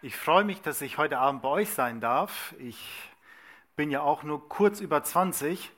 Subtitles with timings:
[0.00, 2.54] Ich freue mich, dass ich heute Abend bei euch sein darf.
[2.60, 2.78] Ich
[3.74, 5.72] bin ja auch nur kurz über 20.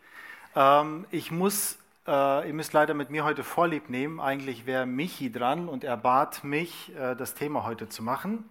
[0.54, 4.20] Ähm, ich muss, äh, ihr müsst leider mit mir heute Vorlieb nehmen.
[4.20, 8.44] Eigentlich wäre Michi dran und er bat mich, äh, das Thema heute zu machen.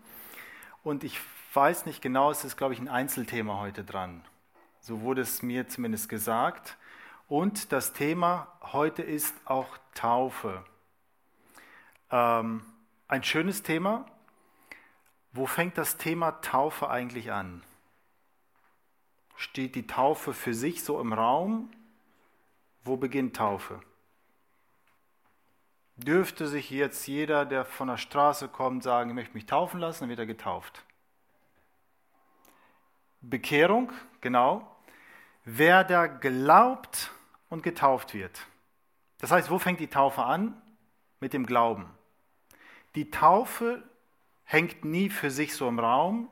[0.84, 1.20] Und ich
[1.54, 4.24] weiß nicht genau, es ist, glaube ich, ein Einzelthema heute dran.
[4.82, 6.78] So wurde es mir zumindest gesagt.
[7.28, 10.66] Und das Thema heute ist auch Taufe.
[12.10, 12.66] Ähm,
[13.08, 14.08] ein schönes Thema.
[15.32, 17.64] Wo fängt das Thema Taufe eigentlich an?
[19.36, 21.72] Steht die Taufe für sich so im Raum?
[22.84, 23.80] Wo beginnt Taufe?
[25.96, 30.02] Dürfte sich jetzt jeder, der von der Straße kommt, sagen, ich möchte mich taufen lassen,
[30.02, 30.84] dann wird er getauft.
[33.22, 33.92] Bekehrung,
[34.22, 34.76] genau.
[35.44, 37.12] Wer da glaubt
[37.50, 38.48] und getauft wird.
[39.20, 40.60] Das heißt, wo fängt die Taufe an?
[41.20, 41.90] Mit dem Glauben.
[42.96, 43.84] Die Taufe
[44.50, 46.28] hängt nie für sich so im Raum,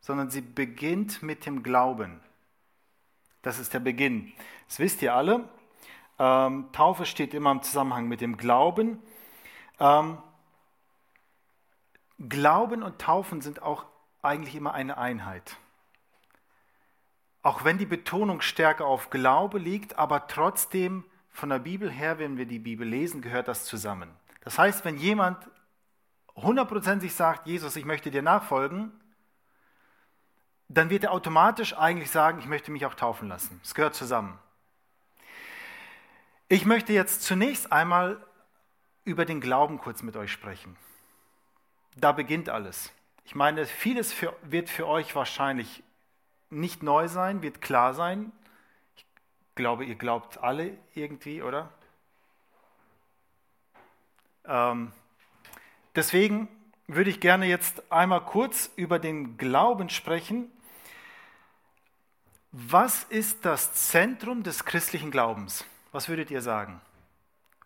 [0.00, 2.18] sondern sie beginnt mit dem Glauben.
[3.42, 4.32] Das ist der Beginn.
[4.68, 5.46] Das wisst ihr alle.
[6.18, 9.02] Ähm, Taufe steht immer im Zusammenhang mit dem Glauben.
[9.78, 10.16] Ähm,
[12.26, 13.84] Glauben und Taufen sind auch
[14.22, 15.58] eigentlich immer eine Einheit.
[17.42, 22.38] Auch wenn die Betonung stärker auf Glaube liegt, aber trotzdem von der Bibel her, wenn
[22.38, 24.08] wir die Bibel lesen, gehört das zusammen.
[24.40, 25.36] Das heißt, wenn jemand
[26.36, 28.92] hundertprozentig sagt, Jesus, ich möchte dir nachfolgen,
[30.68, 33.60] dann wird er automatisch eigentlich sagen, ich möchte mich auch taufen lassen.
[33.62, 34.38] Es gehört zusammen.
[36.48, 38.24] Ich möchte jetzt zunächst einmal
[39.04, 40.76] über den Glauben kurz mit euch sprechen.
[41.96, 42.92] Da beginnt alles.
[43.24, 45.82] Ich meine, vieles für, wird für euch wahrscheinlich
[46.50, 48.32] nicht neu sein, wird klar sein.
[48.96, 49.06] Ich
[49.54, 51.70] glaube, ihr glaubt alle irgendwie, oder?
[54.44, 54.92] Ähm,
[55.94, 56.48] deswegen
[56.86, 60.50] würde ich gerne jetzt einmal kurz über den Glauben sprechen.
[62.50, 65.64] Was ist das Zentrum des christlichen Glaubens?
[65.90, 66.80] Was würdet ihr sagen?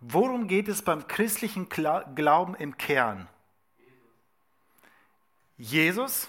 [0.01, 3.29] Worum geht es beim christlichen Glauben im Kern?
[5.57, 6.29] Jesus?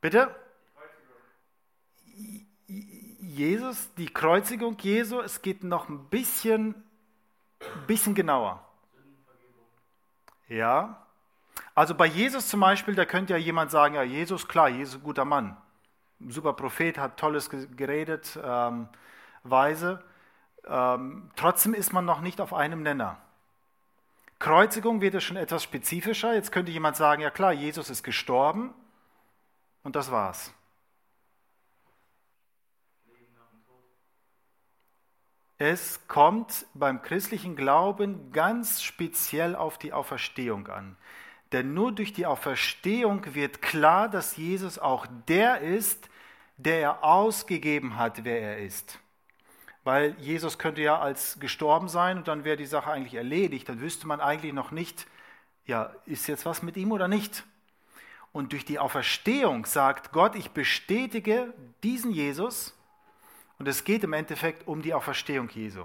[0.00, 0.34] Bitte?
[2.66, 6.74] Jesus, die Kreuzigung Jesu, es geht noch ein bisschen,
[7.86, 8.63] bisschen genauer.
[10.48, 11.06] Ja.
[11.74, 15.00] Also bei Jesus zum Beispiel, da könnte ja jemand sagen, ja, Jesus, klar, Jesus ist
[15.00, 15.56] ein guter Mann.
[16.28, 18.88] Super Prophet, hat Tolles geredet, ähm,
[19.42, 20.02] weise.
[20.66, 23.18] Ähm, trotzdem ist man noch nicht auf einem Nenner.
[24.38, 26.34] Kreuzigung wird es schon etwas spezifischer.
[26.34, 28.74] Jetzt könnte jemand sagen, ja klar, Jesus ist gestorben,
[29.84, 30.52] und das war's.
[35.66, 40.98] Es kommt beim christlichen Glauben ganz speziell auf die Auferstehung an.
[41.52, 46.10] Denn nur durch die Auferstehung wird klar, dass Jesus auch der ist,
[46.58, 48.98] der er ausgegeben hat, wer er ist.
[49.84, 53.66] Weil Jesus könnte ja als gestorben sein und dann wäre die Sache eigentlich erledigt.
[53.66, 55.06] Dann wüsste man eigentlich noch nicht,
[55.64, 57.42] ja, ist jetzt was mit ihm oder nicht.
[58.32, 62.73] Und durch die Auferstehung sagt Gott, ich bestätige diesen Jesus
[63.64, 65.84] und es geht im Endeffekt um die Auferstehung Jesu.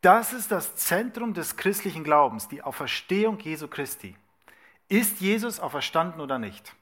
[0.00, 4.16] Das ist das Zentrum des christlichen Glaubens, die Auferstehung Jesu Christi.
[4.86, 6.72] Ist Jesus auferstanden oder nicht?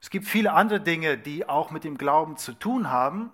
[0.00, 3.32] Es gibt viele andere Dinge, die auch mit dem Glauben zu tun haben,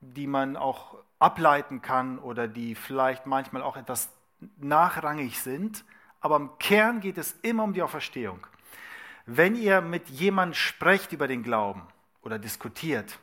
[0.00, 4.10] die man auch ableiten kann oder die vielleicht manchmal auch etwas
[4.56, 5.84] nachrangig sind.
[6.20, 8.44] Aber im Kern geht es immer um die Auferstehung.
[9.24, 11.86] Wenn ihr mit jemandem sprecht über den Glauben
[12.22, 13.20] oder diskutiert,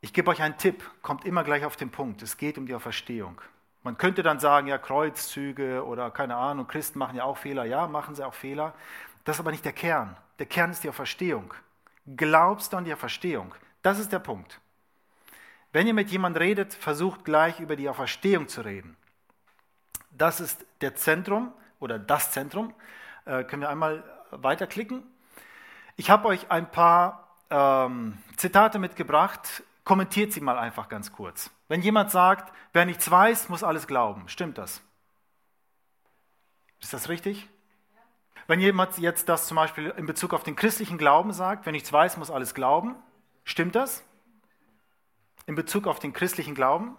[0.00, 2.22] ich gebe euch einen Tipp, kommt immer gleich auf den Punkt.
[2.22, 3.40] Es geht um die Auferstehung.
[3.82, 7.64] Man könnte dann sagen, ja, Kreuzzüge oder keine Ahnung, Christen machen ja auch Fehler.
[7.64, 8.74] Ja, machen sie auch Fehler.
[9.24, 10.16] Das ist aber nicht der Kern.
[10.38, 11.54] Der Kern ist die Auferstehung.
[12.16, 13.54] Glaubst du an die Auferstehung?
[13.82, 14.60] Das ist der Punkt.
[15.72, 18.96] Wenn ihr mit jemandem redet, versucht gleich über die Auferstehung zu reden.
[20.10, 22.74] Das ist der Zentrum oder das Zentrum.
[23.24, 25.02] Äh, können wir einmal weiterklicken.
[25.96, 29.62] Ich habe euch ein paar ähm, Zitate mitgebracht.
[29.90, 31.50] Kommentiert sie mal einfach ganz kurz.
[31.66, 34.28] Wenn jemand sagt, wer nichts weiß, muss alles glauben.
[34.28, 34.82] Stimmt das?
[36.78, 37.48] Ist das richtig?
[38.46, 41.92] Wenn jemand jetzt das zum Beispiel in Bezug auf den christlichen Glauben sagt, wer nichts
[41.92, 42.94] weiß, muss alles glauben.
[43.42, 44.04] Stimmt das?
[45.46, 46.96] In Bezug auf den christlichen Glauben?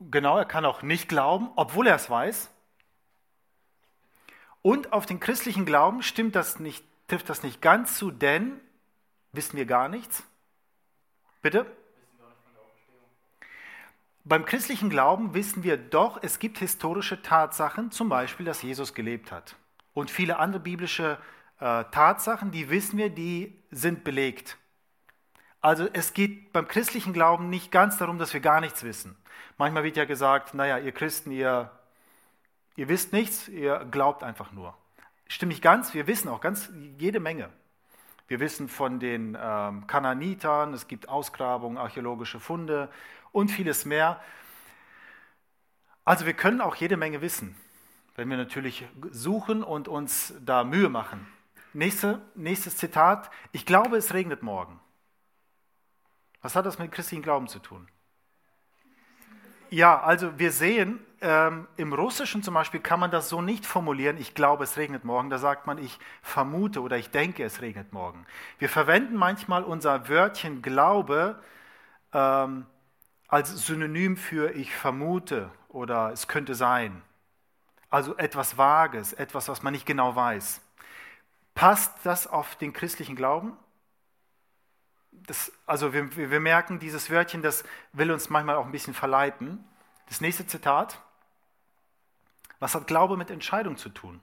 [0.00, 2.50] Genau, er kann auch nicht glauben, obwohl er es weiß.
[4.62, 8.60] Und auf den christlichen Glauben stimmt das nicht, trifft das nicht ganz zu, denn
[9.30, 10.24] wissen wir gar nichts.
[11.44, 11.66] Bitte?
[14.24, 19.30] Beim christlichen Glauben wissen wir doch, es gibt historische Tatsachen, zum Beispiel, dass Jesus gelebt
[19.30, 19.54] hat.
[19.92, 21.18] Und viele andere biblische
[21.60, 24.56] äh, Tatsachen, die wissen wir, die sind belegt.
[25.60, 29.14] Also es geht beim christlichen Glauben nicht ganz darum, dass wir gar nichts wissen.
[29.58, 31.70] Manchmal wird ja gesagt, naja, ihr Christen, ihr,
[32.76, 34.74] ihr wisst nichts, ihr glaubt einfach nur.
[35.28, 37.50] Stimmt nicht ganz, wir wissen auch ganz jede Menge.
[38.26, 42.90] Wir wissen von den ähm, Kananitern, es gibt Ausgrabungen, archäologische Funde
[43.32, 44.22] und vieles mehr.
[46.04, 47.56] Also wir können auch jede Menge wissen,
[48.16, 51.26] wenn wir natürlich suchen und uns da Mühe machen.
[51.74, 53.30] Nächste, nächstes Zitat.
[53.52, 54.80] Ich glaube, es regnet morgen.
[56.40, 57.88] Was hat das mit christlichen Glauben zu tun?
[59.70, 64.16] Ja, also wir sehen, ähm, im Russischen zum Beispiel kann man das so nicht formulieren,
[64.18, 65.30] ich glaube, es regnet morgen.
[65.30, 68.26] Da sagt man, ich vermute oder ich denke, es regnet morgen.
[68.58, 71.38] Wir verwenden manchmal unser Wörtchen Glaube
[72.14, 72.66] ähm,
[73.28, 77.02] als Synonym für ich vermute oder es könnte sein.
[77.90, 80.60] Also etwas Vages, etwas, was man nicht genau weiß.
[81.54, 83.54] Passt das auf den christlichen Glauben?
[85.26, 89.64] Das, also wir, wir merken, dieses Wörtchen, das will uns manchmal auch ein bisschen verleiten.
[90.06, 91.00] Das nächste Zitat.
[92.58, 94.20] Was hat Glaube mit Entscheidung zu tun?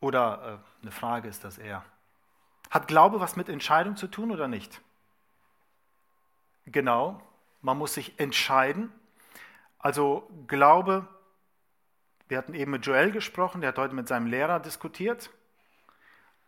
[0.00, 1.84] Oder äh, eine Frage ist das eher.
[2.70, 4.80] Hat Glaube was mit Entscheidung zu tun oder nicht?
[6.66, 7.22] Genau,
[7.62, 8.92] man muss sich entscheiden.
[9.78, 11.08] Also Glaube,
[12.28, 15.30] wir hatten eben mit Joel gesprochen, der hat heute mit seinem Lehrer diskutiert.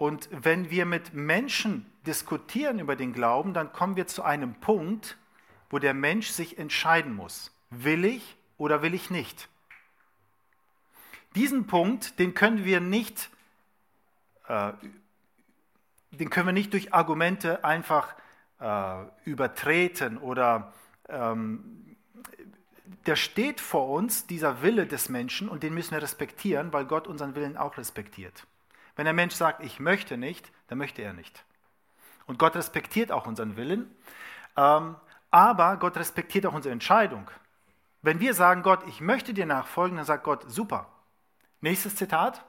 [0.01, 5.19] Und wenn wir mit Menschen diskutieren über den Glauben, dann kommen wir zu einem Punkt,
[5.69, 7.55] wo der Mensch sich entscheiden muss.
[7.69, 9.51] Will ich oder will ich nicht?
[11.35, 13.29] Diesen Punkt, den können wir nicht,
[14.49, 14.73] äh,
[16.13, 18.15] den können wir nicht durch Argumente einfach
[18.59, 20.73] äh, übertreten oder
[21.11, 21.95] ähm,
[23.05, 27.07] der steht vor uns, dieser Wille des Menschen, und den müssen wir respektieren, weil Gott
[27.07, 28.47] unseren Willen auch respektiert.
[29.01, 31.43] Wenn der Mensch sagt, ich möchte nicht, dann möchte er nicht.
[32.27, 33.91] Und Gott respektiert auch unseren Willen,
[34.59, 34.95] ähm,
[35.31, 37.31] aber Gott respektiert auch unsere Entscheidung.
[38.03, 40.87] Wenn wir sagen, Gott, ich möchte dir nachfolgen, dann sagt Gott, super.
[41.63, 42.45] Nächstes Zitat.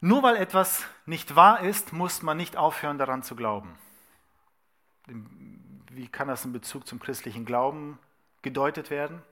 [0.00, 3.78] Nur weil etwas nicht wahr ist, muss man nicht aufhören daran zu glauben.
[5.06, 8.00] Wie kann das in Bezug zum christlichen Glauben
[8.42, 9.22] gedeutet werden?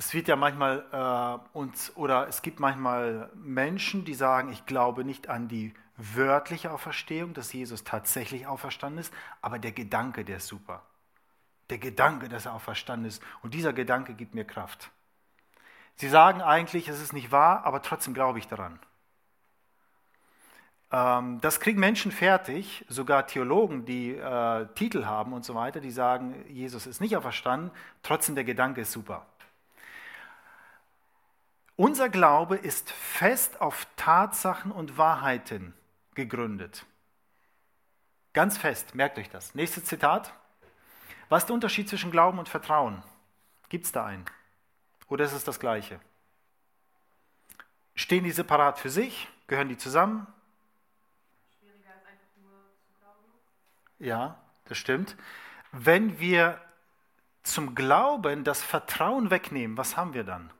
[0.00, 5.04] Es wird ja manchmal äh, uns oder es gibt manchmal Menschen, die sagen, ich glaube
[5.04, 9.12] nicht an die wörtliche Auferstehung, dass Jesus tatsächlich auferstanden ist,
[9.42, 10.82] aber der Gedanke, der ist super.
[11.68, 13.22] Der Gedanke, dass er auferstanden ist.
[13.42, 14.90] Und dieser Gedanke gibt mir Kraft.
[15.96, 18.80] Sie sagen eigentlich, es ist nicht wahr, aber trotzdem glaube ich daran.
[20.90, 25.90] Ähm, das kriegen Menschen fertig, sogar Theologen, die äh, Titel haben und so weiter, die
[25.90, 27.70] sagen, Jesus ist nicht auferstanden,
[28.02, 29.26] trotzdem der Gedanke ist super.
[31.80, 35.72] Unser Glaube ist fest auf Tatsachen und Wahrheiten
[36.14, 36.84] gegründet.
[38.34, 39.54] Ganz fest, merkt euch das.
[39.54, 40.34] Nächstes Zitat.
[41.30, 43.02] Was ist der Unterschied zwischen Glauben und Vertrauen?
[43.70, 44.26] Gibt es da einen?
[45.08, 45.98] Oder ist es das gleiche?
[47.94, 49.28] Stehen die separat für sich?
[49.46, 50.26] Gehören die zusammen?
[51.58, 53.24] Schwieriger als einfach nur zu glauben.
[54.00, 55.16] Ja, das stimmt.
[55.72, 56.60] Wenn wir
[57.42, 60.50] zum Glauben das Vertrauen wegnehmen, was haben wir dann?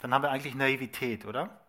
[0.00, 1.60] Dann haben wir eigentlich Naivität, oder?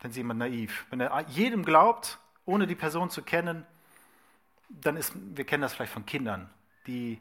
[0.00, 0.86] Dann ist jemand naiv.
[0.90, 3.66] Wenn er jedem glaubt, ohne die Person zu kennen,
[4.68, 6.50] dann ist, wir kennen das vielleicht von Kindern,
[6.86, 7.20] die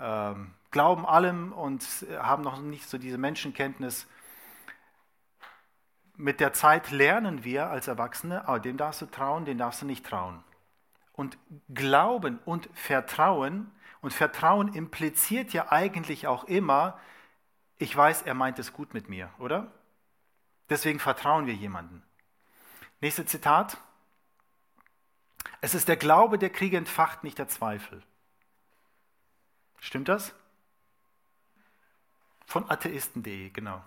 [0.00, 1.84] ähm, glauben allem und
[2.18, 4.06] haben noch nicht so diese Menschenkenntnis.
[6.16, 9.86] Mit der Zeit lernen wir als Erwachsene, oh, dem darfst du trauen, dem darfst du
[9.86, 10.42] nicht trauen.
[11.12, 11.38] Und
[11.72, 13.70] Glauben und Vertrauen,
[14.00, 16.98] und Vertrauen impliziert ja eigentlich auch immer,
[17.78, 19.72] ich weiß, er meint es gut mit mir, oder?
[20.68, 22.02] Deswegen vertrauen wir jemanden.
[23.00, 23.78] Nächstes Zitat.
[25.60, 28.02] Es ist der Glaube, der Kriege entfacht, nicht der Zweifel.
[29.78, 30.34] Stimmt das?
[32.46, 33.82] Von atheisten.de, genau.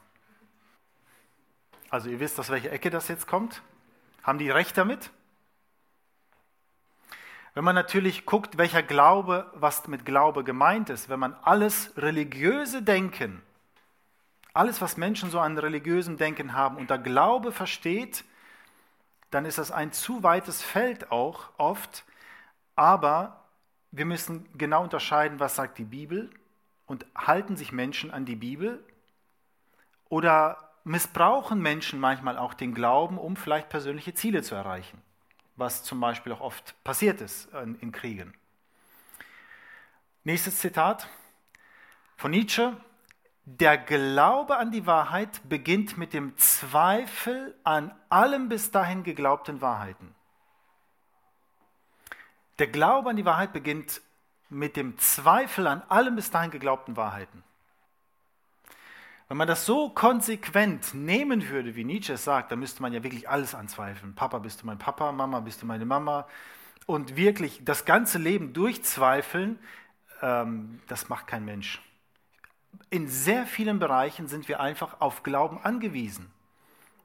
[1.90, 3.62] Also ihr wisst, aus welcher Ecke das jetzt kommt.
[4.24, 5.12] Haben die recht damit?
[7.54, 12.82] Wenn man natürlich guckt, welcher Glaube, was mit Glaube gemeint ist, wenn man alles religiöse
[12.82, 13.42] Denken
[14.54, 18.24] alles, was Menschen so an religiösem Denken haben, unter Glaube versteht,
[19.30, 22.04] dann ist das ein zu weites Feld auch oft.
[22.76, 23.46] Aber
[23.92, 26.30] wir müssen genau unterscheiden, was sagt die Bibel
[26.86, 28.84] und halten sich Menschen an die Bibel
[30.10, 35.02] oder missbrauchen Menschen manchmal auch den Glauben, um vielleicht persönliche Ziele zu erreichen.
[35.56, 38.34] was zum Beispiel auch oft passiert ist in, Kriegen.
[40.24, 41.08] Nächstes Zitat
[42.18, 42.76] von Nietzsche.
[43.46, 50.14] Der Glaube an die Wahrheit beginnt mit dem Zweifel an allem bis dahin geglaubten Wahrheiten.
[52.60, 54.02] Der Glaube an die Wahrheit beginnt
[54.50, 57.44] mit dem Zweifel an allem bis dahin geglaubten Wahrheiten.
[59.28, 63.02] Wenn man das so konsequent nehmen würde, wie Nietzsche es sagt, dann müsste man ja
[63.02, 64.14] wirklich alles anzweifeln.
[64.14, 65.12] Papa, bist du mein Papa?
[65.14, 66.28] Mama, bist du meine Mama?
[66.86, 69.58] Und wirklich das ganze Leben durchzweifeln,
[70.22, 71.82] ähm, das macht kein Mensch.
[72.90, 76.32] In sehr vielen Bereichen sind wir einfach auf Glauben angewiesen.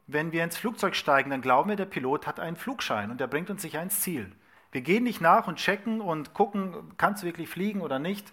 [0.06, 3.26] Wenn wir ins Flugzeug steigen, dann glauben wir, der Pilot hat einen Flugschein und der
[3.26, 4.30] bringt uns sicher ins Ziel.
[4.73, 8.32] Wir gehen nicht nach und checken und gucken, kannst du wirklich fliegen oder nicht.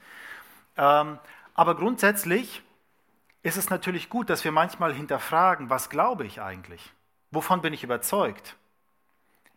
[0.78, 1.18] Ähm,
[1.54, 2.62] aber grundsätzlich
[3.44, 6.92] ist es natürlich gut, dass wir manchmal hinterfragen, was glaube ich eigentlich?
[7.32, 8.56] Wovon bin ich überzeugt?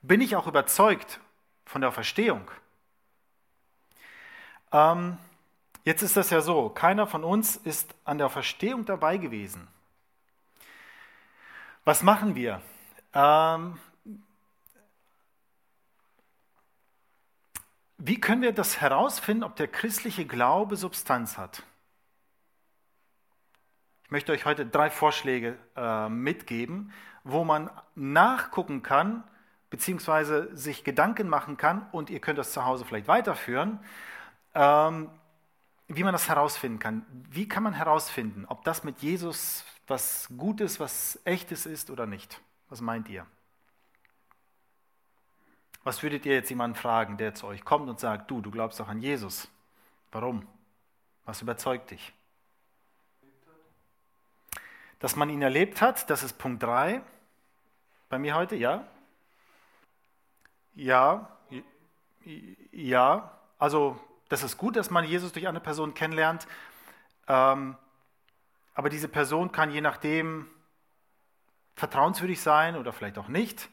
[0.02, 1.20] Bin ich auch überzeugt
[1.64, 2.50] von der Verstehung?
[4.72, 5.18] Ähm,
[5.86, 9.68] jetzt ist das ja so, keiner von uns ist an der Verstehung dabei gewesen.
[11.84, 12.60] Was machen wir?
[13.14, 13.78] Ähm,
[17.98, 21.62] wie können wir das herausfinden, ob der christliche Glaube Substanz hat?
[24.04, 29.22] Ich möchte euch heute drei Vorschläge äh, mitgeben, wo man nachgucken kann,
[29.70, 33.78] beziehungsweise sich Gedanken machen kann, und ihr könnt das zu Hause vielleicht weiterführen,
[34.54, 35.10] ähm,
[35.88, 37.06] wie man das herausfinden kann.
[37.30, 42.40] Wie kann man herausfinden, ob das mit Jesus was Gutes, was Echtes ist oder nicht?
[42.68, 43.26] Was meint ihr?
[45.84, 48.80] Was würdet ihr jetzt jemanden fragen, der zu euch kommt und sagt, du, du glaubst
[48.80, 49.48] doch an Jesus?
[50.10, 50.44] Warum?
[51.24, 52.12] Was überzeugt dich?
[54.98, 57.02] Dass man ihn erlebt hat, das ist Punkt 3.
[58.08, 58.84] Bei mir heute, ja?
[60.74, 61.28] Ja,
[62.72, 63.30] ja.
[63.58, 66.46] Also das ist gut, dass man Jesus durch eine Person kennenlernt.
[67.28, 67.76] Ähm,
[68.74, 70.48] aber diese Person kann je nachdem
[71.74, 73.68] vertrauenswürdig sein oder vielleicht auch nicht.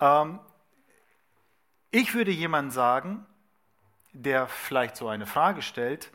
[0.00, 0.38] Ähm,
[1.90, 3.26] ich würde jemandem sagen,
[4.12, 6.10] der vielleicht so eine Frage stellt,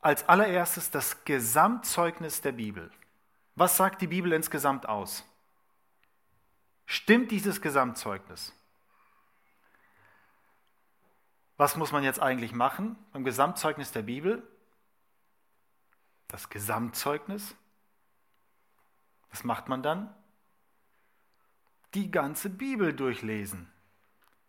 [0.00, 2.90] als allererstes das Gesamtzeugnis der Bibel.
[3.54, 5.24] Was sagt die Bibel insgesamt aus?
[6.86, 8.52] Stimmt dieses Gesamtzeugnis?
[11.60, 14.42] Was muss man jetzt eigentlich machen beim Gesamtzeugnis der Bibel?
[16.26, 17.54] Das Gesamtzeugnis.
[19.28, 20.08] Was macht man dann?
[21.92, 23.70] Die ganze Bibel durchlesen.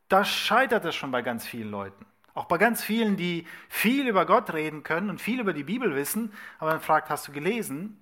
[0.08, 2.06] Da scheitert es schon bei ganz vielen Leuten.
[2.34, 5.94] Auch bei ganz vielen, die viel über Gott reden können und viel über die Bibel
[5.94, 8.00] wissen, aber man fragt, hast du gelesen?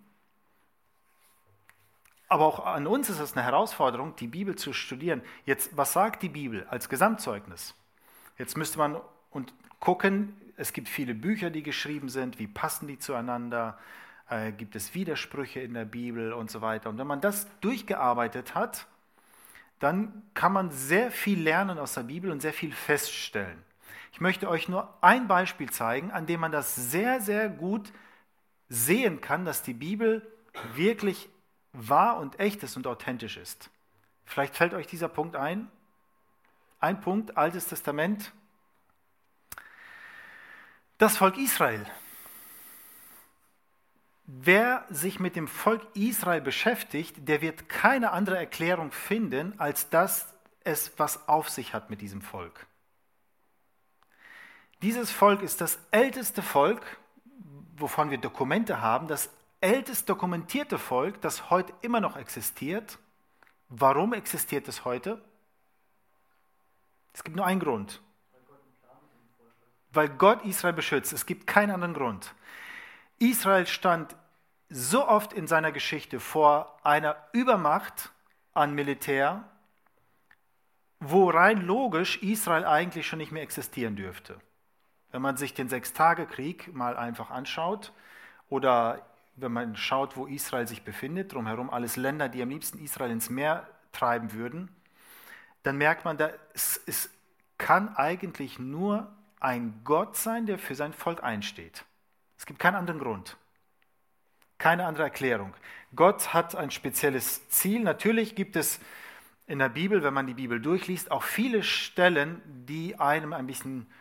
[2.27, 5.23] Aber auch an uns ist es eine Herausforderung, die Bibel zu studieren.
[5.45, 7.73] Jetzt, was sagt die Bibel als Gesamtzeugnis?
[8.39, 12.97] Jetzt müsste man und gucken, es gibt viele Bücher, die geschrieben sind, wie passen die
[12.97, 13.77] zueinander,
[14.29, 16.89] äh, gibt es Widersprüche in der Bibel und so weiter.
[16.89, 18.87] Und wenn man das durchgearbeitet hat,
[19.79, 23.61] dann kann man sehr viel lernen aus der Bibel und sehr viel feststellen.
[24.13, 27.91] Ich möchte euch nur ein Beispiel zeigen, an dem man das sehr, sehr gut
[28.69, 30.25] sehen kann, dass die Bibel
[30.75, 31.27] wirklich
[31.73, 33.69] wahr und echt ist und authentisch ist.
[34.25, 35.69] Vielleicht fällt euch dieser Punkt ein.
[36.79, 38.31] Ein Punkt, Altes Testament.
[40.97, 41.85] Das Volk Israel.
[44.25, 50.33] Wer sich mit dem Volk Israel beschäftigt, der wird keine andere Erklärung finden, als dass
[50.63, 52.67] es was auf sich hat mit diesem Volk.
[54.81, 56.97] Dieses Volk ist das älteste Volk,
[57.75, 62.99] wovon wir Dokumente haben, das ältest dokumentierte Volk, das heute immer noch existiert.
[63.67, 65.21] Warum existiert es heute?
[67.13, 68.01] Es gibt nur einen Grund.
[69.91, 71.13] Weil Gott Israel beschützt.
[71.13, 72.33] Es gibt keinen anderen Grund.
[73.17, 74.15] Israel stand
[74.69, 78.11] so oft in seiner Geschichte vor einer Übermacht
[78.53, 79.43] an Militär,
[80.99, 84.39] wo rein logisch Israel eigentlich schon nicht mehr existieren dürfte.
[85.11, 87.93] Wenn man sich den Sechstagekrieg mal einfach anschaut
[88.49, 89.05] oder
[89.37, 93.29] wenn man schaut, wo Israel sich befindet, drumherum alles Länder, die am liebsten Israel ins
[93.29, 94.69] Meer treiben würden,
[95.63, 97.09] dann merkt man, da, es,
[97.57, 101.83] kann eigentlich nur ein Gott sein, der für sein Volk einsteht.
[102.37, 103.35] Es gibt keinen anderen Grund,
[104.57, 105.53] keine andere Erklärung.
[105.93, 107.83] Gott hat ein spezielles Ziel.
[107.83, 108.79] Natürlich gibt es
[109.45, 113.91] in der Bibel, wenn man die Bibel durchliest, auch viele Stellen, die einem ein bisschen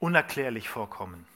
[0.00, 1.28] unerklärlich vorkommen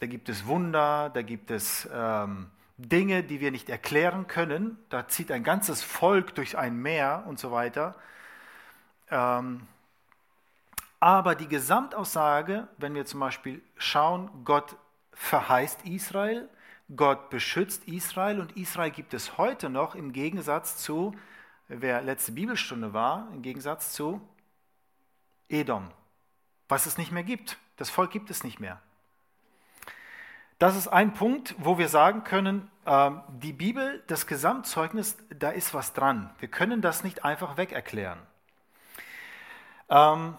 [0.00, 2.50] da gibt es Wunder, da gibt es ähm,
[2.88, 4.78] Dinge, die wir nicht erklären können.
[4.88, 7.94] Da zieht ein ganzes Volk durch ein Meer und so weiter.
[9.10, 9.66] Ähm,
[10.98, 14.76] aber die Gesamtaussage, wenn wir zum Beispiel schauen, Gott
[15.12, 16.48] verheißt Israel,
[16.94, 21.14] Gott beschützt Israel und Israel gibt es heute noch im Gegensatz zu,
[21.68, 24.20] wer letzte Bibelstunde war, im Gegensatz zu
[25.48, 25.90] Edom,
[26.68, 27.58] was es nicht mehr gibt.
[27.76, 28.80] Das Volk gibt es nicht mehr.
[30.60, 35.72] Das ist ein Punkt, wo wir sagen können, ähm, die Bibel, das Gesamtzeugnis, da ist
[35.72, 36.34] was dran.
[36.38, 38.18] Wir können das nicht einfach weg erklären.
[39.88, 40.36] Ähm,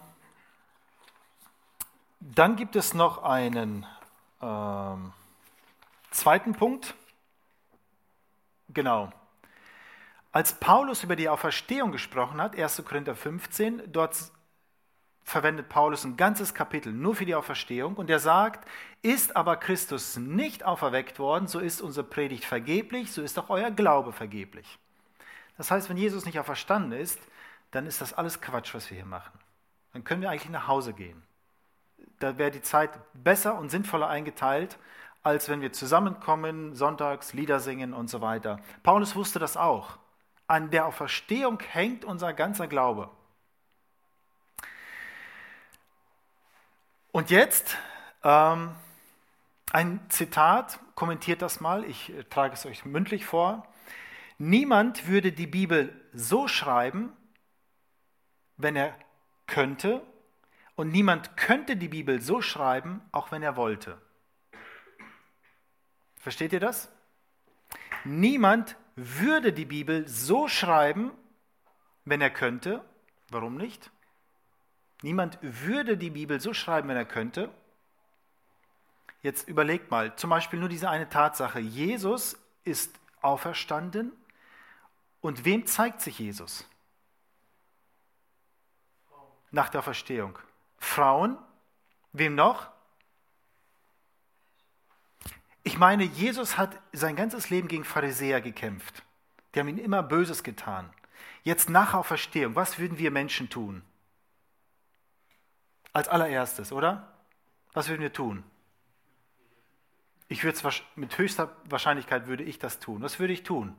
[2.20, 3.84] dann gibt es noch einen
[4.40, 5.12] ähm,
[6.12, 6.94] Zweiten Punkt.
[8.68, 9.12] Genau.
[10.30, 12.84] Als Paulus über die Auferstehung gesprochen hat, 1.
[12.84, 14.30] Korinther 15, dort
[15.24, 18.68] verwendet Paulus ein ganzes Kapitel nur für die Auferstehung und er sagt,
[19.02, 23.70] ist aber Christus nicht auferweckt worden, so ist unsere Predigt vergeblich, so ist auch euer
[23.70, 24.78] Glaube vergeblich.
[25.56, 27.20] Das heißt, wenn Jesus nicht auferstanden ist,
[27.70, 29.38] dann ist das alles Quatsch, was wir hier machen.
[29.92, 31.22] Dann können wir eigentlich nach Hause gehen.
[32.18, 34.78] Da wäre die Zeit besser und sinnvoller eingeteilt,
[35.22, 38.60] als wenn wir zusammenkommen, sonntags Lieder singen und so weiter.
[38.82, 39.98] Paulus wusste das auch.
[40.46, 43.10] An der Auferstehung hängt unser ganzer Glaube.
[47.12, 47.76] Und jetzt
[48.24, 48.74] ähm,
[49.70, 53.68] ein Zitat, kommentiert das mal, ich trage es euch mündlich vor.
[54.38, 57.12] Niemand würde die Bibel so schreiben,
[58.56, 58.96] wenn er
[59.46, 60.02] könnte,
[60.74, 64.00] und niemand könnte die Bibel so schreiben, auch wenn er wollte.
[66.18, 66.90] Versteht ihr das?
[68.04, 71.12] Niemand würde die Bibel so schreiben,
[72.06, 72.82] wenn er könnte.
[73.28, 73.91] Warum nicht?
[75.02, 77.50] Niemand würde die Bibel so schreiben, wenn er könnte.
[79.22, 81.58] Jetzt überlegt mal, zum Beispiel nur diese eine Tatsache.
[81.58, 84.12] Jesus ist auferstanden.
[85.20, 86.66] Und wem zeigt sich Jesus?
[89.50, 90.38] Nach der Verstehung.
[90.78, 91.36] Frauen.
[92.12, 92.68] Wem noch?
[95.64, 99.02] Ich meine, Jesus hat sein ganzes Leben gegen Pharisäer gekämpft.
[99.54, 100.92] Die haben ihm immer Böses getan.
[101.44, 103.82] Jetzt nach Auferstehung, was würden wir Menschen tun?
[105.92, 107.12] Als allererstes, oder?
[107.72, 108.44] Was würden wir tun?
[110.28, 113.02] Ich würde es mit höchster Wahrscheinlichkeit würde ich das tun.
[113.02, 113.76] Was würde ich tun?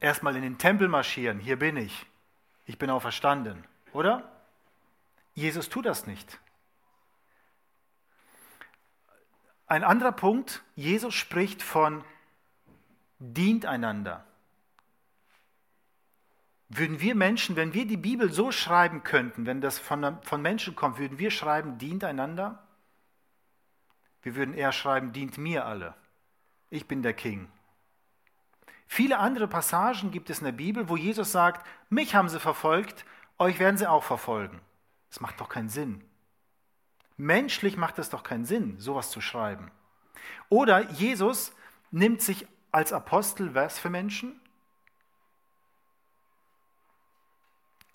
[0.00, 1.40] Erstmal in den Tempel marschieren.
[1.40, 2.06] Hier bin ich.
[2.66, 4.30] Ich bin auferstanden, oder?
[5.34, 6.38] Jesus tut das nicht.
[9.66, 12.04] Ein anderer Punkt, Jesus spricht von
[13.18, 14.24] dient einander.
[16.68, 20.76] Würden wir Menschen, wenn wir die Bibel so schreiben könnten, wenn das von, von Menschen
[20.76, 22.62] kommt, würden wir schreiben, dient einander?
[24.22, 25.94] Wir würden eher schreiben, dient mir alle.
[26.68, 27.48] Ich bin der King.
[28.86, 33.06] Viele andere Passagen gibt es in der Bibel, wo Jesus sagt, mich haben sie verfolgt,
[33.38, 34.60] euch werden sie auch verfolgen.
[35.08, 36.04] Das macht doch keinen Sinn.
[37.16, 39.70] Menschlich macht es doch keinen Sinn, sowas zu schreiben.
[40.48, 41.52] Oder Jesus
[41.90, 44.40] nimmt sich als Apostel was für Menschen?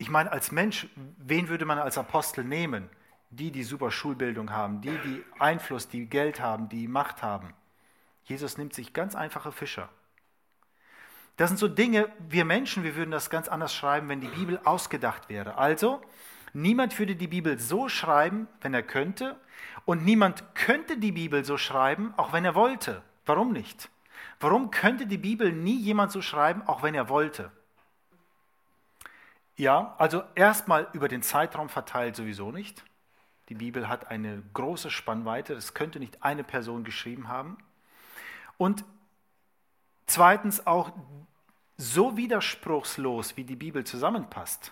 [0.03, 0.87] Ich meine, als Mensch,
[1.17, 2.89] wen würde man als Apostel nehmen?
[3.29, 7.53] Die, die super Schulbildung haben, die, die Einfluss, die Geld haben, die Macht haben.
[8.25, 9.87] Jesus nimmt sich ganz einfache Fischer.
[11.37, 14.59] Das sind so Dinge, wir Menschen, wir würden das ganz anders schreiben, wenn die Bibel
[14.65, 15.57] ausgedacht wäre.
[15.57, 16.01] Also,
[16.55, 19.37] Niemand würde die Bibel so schreiben, wenn er könnte,
[19.85, 23.01] und niemand könnte die Bibel so schreiben, auch wenn er wollte.
[23.25, 23.89] Warum nicht?
[24.39, 27.51] Warum könnte die Bibel nie jemand so schreiben, auch wenn er wollte?
[29.55, 32.83] Ja, also erstmal über den Zeitraum verteilt sowieso nicht.
[33.49, 37.57] Die Bibel hat eine große Spannweite, es könnte nicht eine Person geschrieben haben.
[38.57, 38.83] Und
[40.07, 40.91] zweitens auch
[41.77, 44.71] so widerspruchslos, wie die Bibel zusammenpasst.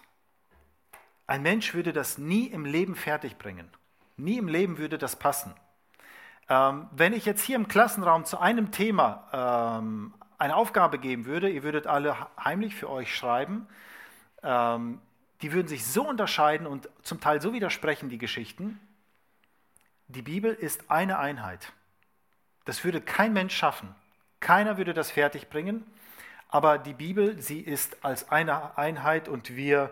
[1.28, 3.70] Ein Mensch würde das nie im Leben fertigbringen.
[4.17, 5.54] Nie im Leben würde das passen.
[6.50, 11.50] Ähm, wenn ich jetzt hier im Klassenraum zu einem Thema ähm, eine Aufgabe geben würde,
[11.50, 13.67] ihr würdet alle heimlich für euch schreiben,
[14.43, 15.01] ähm,
[15.41, 18.80] die würden sich so unterscheiden und zum Teil so widersprechen, die Geschichten.
[20.08, 21.73] Die Bibel ist eine Einheit.
[22.65, 23.95] Das würde kein Mensch schaffen.
[24.39, 25.84] Keiner würde das fertigbringen.
[26.49, 29.89] Aber die Bibel, sie ist als eine Einheit und wir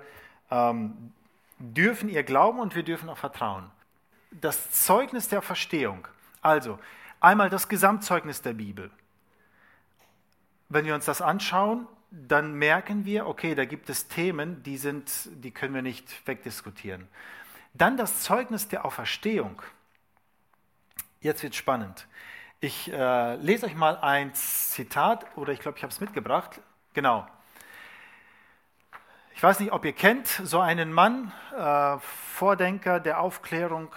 [0.51, 1.13] ähm,
[1.57, 3.71] dürfen ihr glauben und wir dürfen auch vertrauen.
[4.31, 6.07] Das Zeugnis der Verstehung.
[6.41, 6.77] Also
[7.19, 8.91] einmal das Gesamtzeugnis der Bibel.
[10.67, 15.11] Wenn wir uns das anschauen, dann merken wir, okay, da gibt es Themen, die, sind,
[15.43, 17.07] die können wir nicht wegdiskutieren.
[17.73, 19.61] Dann das Zeugnis der Auferstehung.
[21.21, 22.07] Jetzt wird spannend.
[22.61, 26.61] Ich äh, lese euch mal ein Zitat, oder ich glaube, ich habe es mitgebracht.
[26.93, 27.27] Genau.
[29.35, 33.95] Ich weiß nicht, ob ihr kennt so einen Mann, äh, Vordenker der Aufklärung.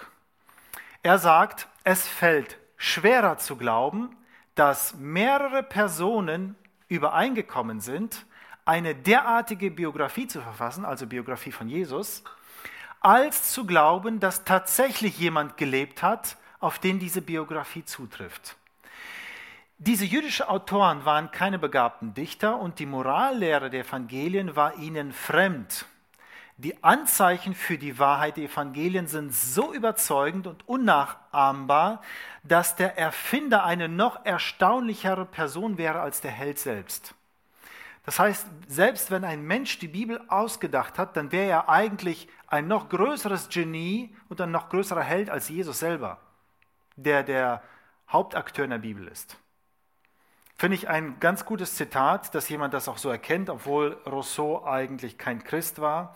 [1.01, 4.15] Er sagt, es fällt schwerer zu glauben,
[4.55, 6.55] dass mehrere Personen
[6.95, 8.25] übereingekommen sind,
[8.65, 12.23] eine derartige Biografie zu verfassen, also Biografie von Jesus,
[13.01, 18.55] als zu glauben, dass tatsächlich jemand gelebt hat, auf den diese Biografie zutrifft.
[19.77, 25.85] Diese jüdischen Autoren waren keine begabten Dichter und die Morallehre der Evangelien war ihnen fremd.
[26.57, 32.01] Die Anzeichen für die Wahrheit der Evangelien sind so überzeugend und unnachahmbar,
[32.43, 37.15] dass der Erfinder eine noch erstaunlichere Person wäre als der Held selbst.
[38.05, 42.67] Das heißt, selbst wenn ein Mensch die Bibel ausgedacht hat, dann wäre er eigentlich ein
[42.67, 46.19] noch größeres Genie und ein noch größerer Held als Jesus selber,
[46.97, 47.63] der der
[48.09, 49.37] Hauptakteur in der Bibel ist.
[50.55, 55.17] Finde ich ein ganz gutes Zitat, dass jemand das auch so erkennt, obwohl Rousseau eigentlich
[55.17, 56.15] kein Christ war,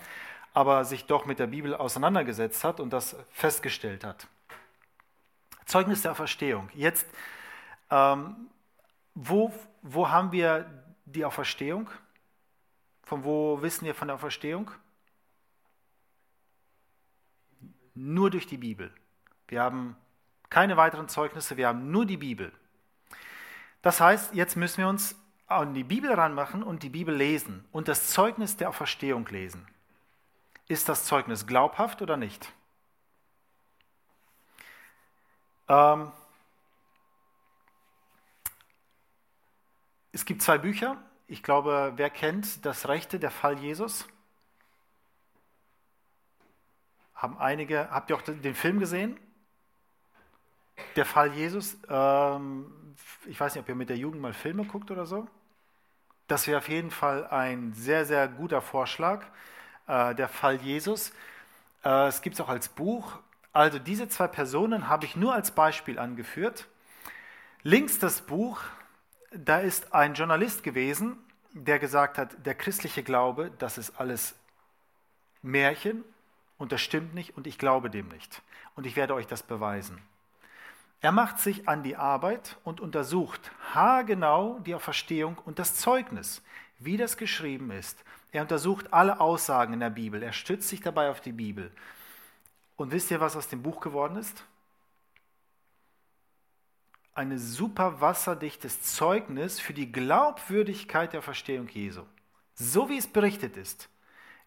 [0.54, 4.28] aber sich doch mit der Bibel auseinandergesetzt hat und das festgestellt hat.
[5.65, 6.69] Zeugnis der Auferstehung.
[6.73, 7.08] Jetzt,
[7.91, 8.50] ähm,
[9.13, 10.65] wo, wo haben wir
[11.06, 11.89] die Auferstehung?
[13.04, 14.71] Von wo wissen wir von der Auferstehung?
[17.95, 18.93] Nur durch die Bibel.
[19.47, 19.97] Wir haben
[20.50, 22.52] keine weiteren Zeugnisse, wir haben nur die Bibel.
[23.82, 25.16] Das heißt, jetzt müssen wir uns
[25.48, 29.68] an die Bibel ranmachen und die Bibel lesen und das Zeugnis der Auferstehung lesen.
[30.68, 32.52] Ist das Zeugnis glaubhaft oder nicht?
[35.70, 36.12] Ähm,
[40.12, 40.98] es gibt zwei Bücher.
[41.28, 44.08] Ich glaube, wer kennt das Rechte, der Fall Jesus?
[47.16, 49.20] Haben einige, habt ihr auch den Film gesehen?
[50.96, 51.78] Der Fall Jesus.
[51.90, 52.87] Ähm,
[53.26, 55.28] ich weiß nicht, ob ihr mit der Jugend mal Filme guckt oder so.
[56.28, 59.26] Das wäre auf jeden Fall ein sehr, sehr guter Vorschlag.
[59.88, 61.14] Äh, der Fall Jesus.
[61.84, 63.20] Äh, es gibt es auch als Buch.
[63.54, 66.68] Also diese zwei Personen habe ich nur als Beispiel angeführt.
[67.64, 68.62] Links das Buch,
[69.32, 71.18] da ist ein Journalist gewesen,
[71.54, 74.36] der gesagt hat, der christliche Glaube, das ist alles
[75.42, 76.04] Märchen
[76.58, 78.42] und das stimmt nicht und ich glaube dem nicht.
[78.76, 80.02] Und ich werde euch das beweisen.
[81.00, 86.42] Er macht sich an die Arbeit und untersucht haargenau die Auferstehung und das Zeugnis,
[86.80, 88.04] wie das geschrieben ist.
[88.32, 90.24] Er untersucht alle Aussagen in der Bibel.
[90.24, 91.72] Er stützt sich dabei auf die Bibel.
[92.76, 94.44] Und wisst ihr, was aus dem Buch geworden ist?
[97.14, 102.04] Ein super wasserdichtes Zeugnis für die Glaubwürdigkeit der Verstehung Jesu.
[102.54, 103.90] So wie es berichtet ist.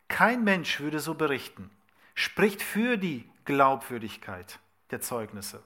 [0.09, 1.71] Kein Mensch würde so berichten.
[2.15, 4.61] Spricht für die Glaubwürdigkeit
[4.91, 5.63] der Zeugnisse.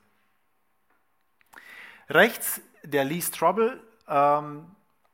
[2.08, 4.66] Rechts der Lee Strobel, ähm,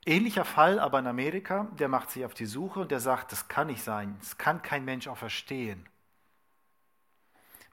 [0.05, 3.49] ähnlicher Fall, aber in Amerika, der macht sich auf die Suche und der sagt, das
[3.49, 5.89] kann nicht sein, das kann kein Mensch auch verstehen.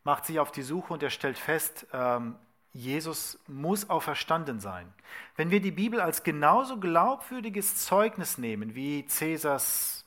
[0.04, 2.36] Macht sich auf die Suche und er stellt fest, ähm,
[2.74, 4.94] Jesus muss auferstanden sein.
[5.36, 10.06] Wenn wir die Bibel als genauso glaubwürdiges Zeugnis nehmen wie Cäsars,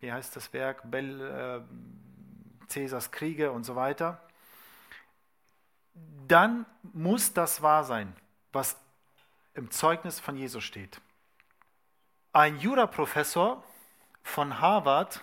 [0.00, 4.20] wie heißt das Werk, Bell, äh, Cäsars Kriege und so weiter,
[6.28, 8.14] dann muss das wahr sein,
[8.52, 8.76] was
[9.54, 11.00] im Zeugnis von Jesus steht.
[12.32, 13.62] Ein Juraprofessor
[14.22, 15.22] von Harvard,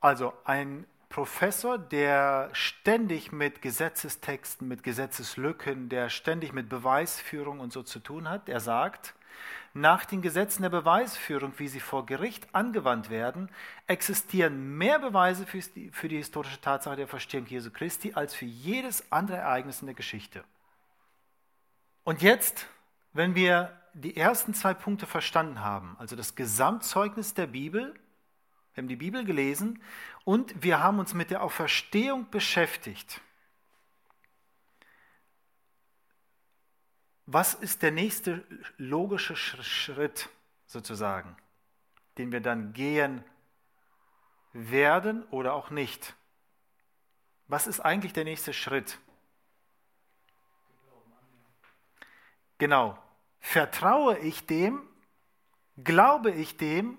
[0.00, 7.82] also ein Professor, der ständig mit Gesetzestexten, mit Gesetzeslücken, der ständig mit Beweisführung und so
[7.82, 9.14] zu tun hat, der sagt,
[9.74, 13.50] nach den Gesetzen der Beweisführung, wie sie vor Gericht angewandt werden,
[13.86, 18.46] existieren mehr Beweise für die, für die historische Tatsache der Verstehung Jesu Christi als für
[18.46, 20.44] jedes andere Ereignis in der Geschichte.
[22.04, 22.66] Und jetzt,
[23.12, 27.94] wenn wir die ersten zwei Punkte verstanden haben, also das Gesamtzeugnis der Bibel,
[28.74, 29.82] wir haben die Bibel gelesen
[30.24, 33.20] und wir haben uns mit der Auferstehung beschäftigt.
[37.26, 38.44] Was ist der nächste
[38.78, 40.28] logische Schritt
[40.66, 41.36] sozusagen,
[42.18, 43.24] den wir dann gehen
[44.52, 46.14] werden oder auch nicht?
[47.48, 48.98] Was ist eigentlich der nächste Schritt?
[52.58, 52.98] Genau.
[53.40, 54.82] Vertraue ich dem?
[55.82, 56.96] Glaube ich dem?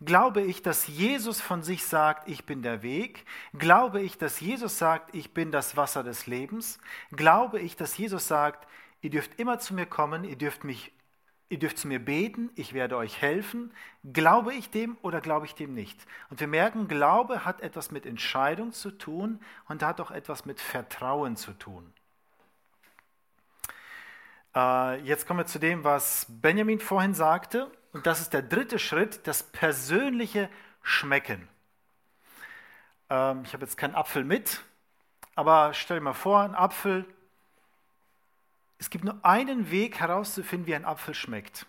[0.00, 3.24] Glaube ich, dass Jesus von sich sagt, ich bin der Weg?
[3.52, 6.78] Glaube ich, dass Jesus sagt, ich bin das Wasser des Lebens?
[7.12, 8.66] Glaube ich, dass Jesus sagt,
[9.02, 10.92] ihr dürft immer zu mir kommen, ihr dürft mich
[11.52, 13.74] ihr dürft zu mir beten, ich werde euch helfen.
[14.10, 16.00] Glaube ich dem oder glaube ich dem nicht?
[16.30, 19.38] Und wir merken, Glaube hat etwas mit Entscheidung zu tun
[19.68, 21.92] und hat auch etwas mit Vertrauen zu tun.
[24.56, 27.70] Äh, jetzt kommen wir zu dem, was Benjamin vorhin sagte.
[27.92, 30.48] Und das ist der dritte Schritt, das persönliche
[30.82, 31.48] Schmecken.
[33.10, 34.62] Ähm, ich habe jetzt keinen Apfel mit,
[35.34, 37.04] aber stell dir mal vor, ein Apfel.
[38.82, 41.66] Es gibt nur einen Weg herauszufinden, wie ein Apfel schmeckt.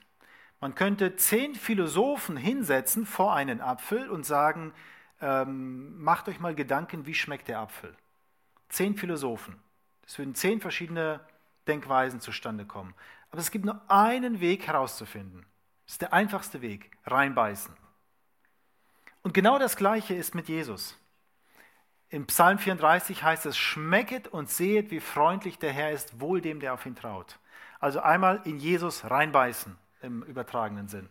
[0.59, 4.73] Man könnte zehn Philosophen hinsetzen vor einen Apfel und sagen,
[5.21, 7.95] ähm, macht euch mal Gedanken, wie schmeckt der Apfel.
[8.69, 9.61] Zehn Philosophen.
[10.07, 11.19] Es würden zehn verschiedene
[11.67, 12.95] Denkweisen zustande kommen.
[13.29, 15.45] Aber es gibt nur einen Weg herauszufinden.
[15.85, 17.75] Das ist der einfachste Weg, reinbeißen.
[19.21, 20.97] Und genau das Gleiche ist mit Jesus.
[22.13, 26.59] Im Psalm 34 heißt es, schmecket und sehet, wie freundlich der Herr ist, wohl dem,
[26.59, 27.39] der auf ihn traut.
[27.79, 31.09] Also einmal in Jesus reinbeißen im übertragenen Sinn.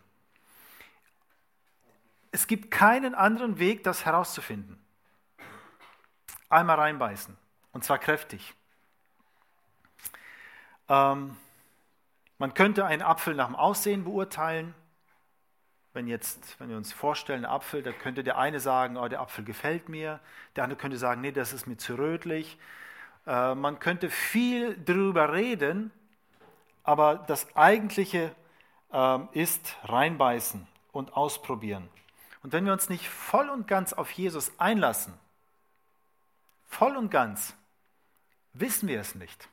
[2.31, 4.81] Es gibt keinen anderen Weg, das herauszufinden.
[6.47, 7.35] Einmal reinbeißen
[7.73, 8.53] und zwar kräftig.
[10.87, 11.35] Ähm,
[12.37, 14.73] man könnte einen Apfel nach dem Aussehen beurteilen.
[15.93, 19.43] Wenn, jetzt, wenn wir uns vorstellen, Apfel, da könnte der eine sagen, oh, der Apfel
[19.45, 20.19] gefällt mir,
[20.55, 22.57] der andere könnte sagen, nee, das ist mir zu rötlich.
[23.27, 25.91] Äh, man könnte viel darüber reden,
[26.83, 28.35] aber das Eigentliche
[28.91, 31.87] äh, ist reinbeißen und ausprobieren.
[32.41, 35.13] Und wenn wir uns nicht voll und ganz auf Jesus einlassen,
[36.65, 37.55] voll und ganz,
[38.53, 39.47] wissen wir es nicht.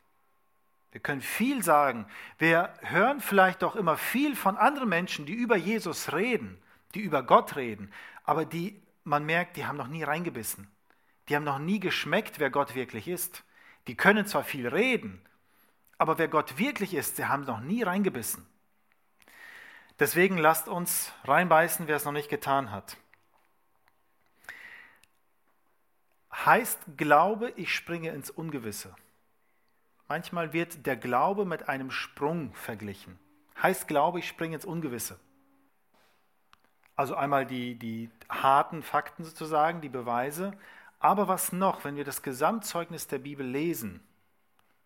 [0.93, 2.07] Wir können viel sagen.
[2.39, 6.61] Wir hören vielleicht auch immer viel von anderen Menschen, die über Jesus reden,
[6.95, 7.93] die über Gott reden,
[8.25, 10.69] aber die, man merkt, die haben noch nie reingebissen.
[11.29, 13.45] Die haben noch nie geschmeckt, wer Gott wirklich ist.
[13.87, 15.21] Die können zwar viel reden,
[15.97, 18.47] aber wer Gott wirklich ist, sie haben noch nie reingebissen.
[20.01, 22.97] Deswegen lasst uns reinbeißen, wer es noch nicht getan hat.
[26.33, 28.95] Heißt Glaube, ich springe ins Ungewisse.
[30.11, 33.17] Manchmal wird der Glaube mit einem Sprung verglichen.
[33.63, 35.21] Heißt Glaube, ich springe ins Ungewisse.
[36.97, 40.53] Also einmal die, die harten Fakten sozusagen, die Beweise.
[40.99, 44.03] Aber was noch, wenn wir das Gesamtzeugnis der Bibel lesen,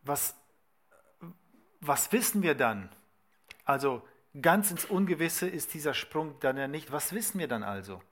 [0.03, 0.37] was,
[1.81, 2.91] was wissen wir dann?
[3.65, 4.07] Also
[4.43, 6.93] ganz ins Ungewisse ist dieser Sprung dann ja nicht.
[6.93, 8.03] Was wissen wir dann also?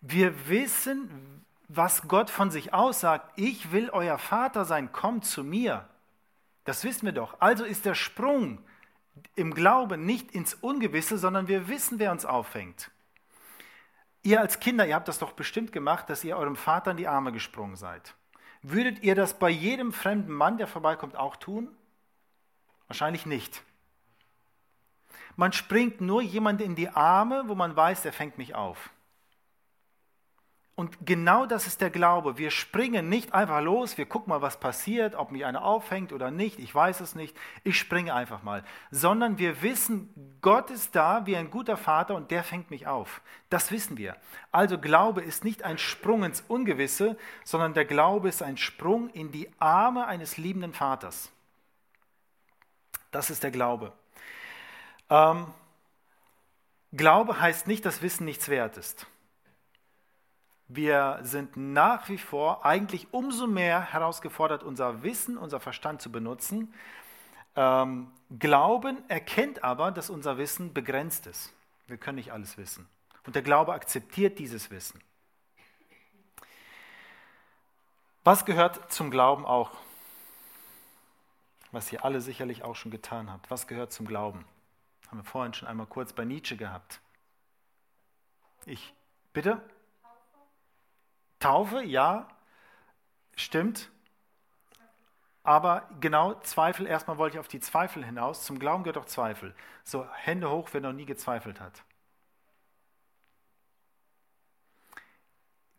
[0.00, 5.88] Wir wissen, was Gott von sich aussagt, ich will euer Vater sein, kommt zu mir.
[6.64, 7.40] Das wissen wir doch.
[7.40, 8.58] Also ist der Sprung
[9.34, 12.90] im Glauben nicht ins Ungewisse, sondern wir wissen, wer uns auffängt.
[14.22, 17.08] Ihr als Kinder, ihr habt das doch bestimmt gemacht, dass ihr eurem Vater in die
[17.08, 18.14] Arme gesprungen seid.
[18.62, 21.68] Würdet ihr das bei jedem fremden Mann, der vorbeikommt, auch tun?
[22.88, 23.62] Wahrscheinlich nicht.
[25.36, 28.90] Man springt nur jemand in die Arme, wo man weiß, er fängt mich auf.
[30.76, 32.36] Und genau das ist der Glaube.
[32.36, 36.30] Wir springen nicht einfach los, wir gucken mal, was passiert, ob mich einer aufhängt oder
[36.30, 37.34] nicht, ich weiß es nicht,
[37.64, 38.62] ich springe einfach mal.
[38.90, 40.10] Sondern wir wissen,
[40.42, 43.22] Gott ist da wie ein guter Vater und der fängt mich auf.
[43.48, 44.16] Das wissen wir.
[44.52, 49.32] Also Glaube ist nicht ein Sprung ins Ungewisse, sondern der Glaube ist ein Sprung in
[49.32, 51.32] die Arme eines liebenden Vaters.
[53.12, 53.94] Das ist der Glaube.
[55.08, 55.46] Ähm,
[56.92, 59.06] Glaube heißt nicht, dass Wissen nichts wert ist.
[60.68, 66.74] Wir sind nach wie vor eigentlich umso mehr herausgefordert, unser Wissen, unser Verstand zu benutzen.
[67.54, 71.52] Ähm, Glauben erkennt aber, dass unser Wissen begrenzt ist.
[71.86, 72.88] Wir können nicht alles wissen.
[73.24, 75.00] Und der Glaube akzeptiert dieses Wissen.
[78.24, 79.70] Was gehört zum Glauben auch?
[81.70, 83.48] Was ihr alle sicherlich auch schon getan habt.
[83.52, 84.44] Was gehört zum Glauben?
[85.08, 87.00] Haben wir vorhin schon einmal kurz bei Nietzsche gehabt.
[88.64, 88.92] Ich,
[89.32, 89.62] bitte?
[91.46, 92.26] Taufe, ja,
[93.36, 93.88] stimmt.
[95.44, 98.44] Aber genau, Zweifel, erstmal wollte ich auf die Zweifel hinaus.
[98.44, 99.54] Zum Glauben gehört auch Zweifel.
[99.84, 101.84] So, Hände hoch, wer noch nie gezweifelt hat.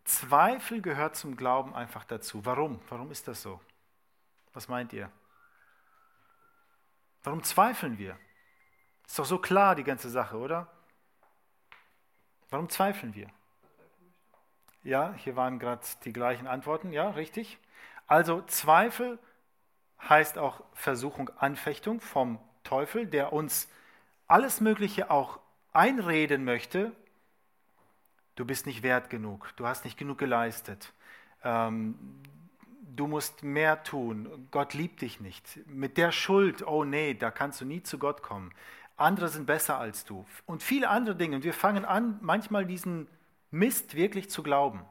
[0.04, 2.46] Zweifel gehört zum Glauben einfach dazu.
[2.46, 2.80] Warum?
[2.88, 3.60] Warum ist das so?
[4.54, 5.12] Was meint ihr?
[7.24, 8.18] Warum zweifeln wir?
[9.06, 10.66] Ist doch so klar die ganze Sache, oder?
[12.48, 13.28] Warum zweifeln wir?
[14.82, 16.92] Ja, hier waren gerade die gleichen Antworten.
[16.92, 17.58] Ja, richtig.
[18.06, 19.18] Also Zweifel
[20.00, 23.68] heißt auch Versuchung, Anfechtung vom Teufel, der uns
[24.26, 25.40] alles Mögliche auch
[25.72, 26.92] einreden möchte.
[28.36, 30.92] Du bist nicht wert genug, du hast nicht genug geleistet,
[31.42, 31.98] ähm,
[32.94, 35.60] du musst mehr tun, Gott liebt dich nicht.
[35.66, 38.52] Mit der Schuld, oh nee, da kannst du nie zu Gott kommen.
[38.96, 40.24] Andere sind besser als du.
[40.46, 41.36] Und viele andere Dinge.
[41.36, 43.08] Und wir fangen an, manchmal diesen
[43.50, 44.84] Mist wirklich zu glauben.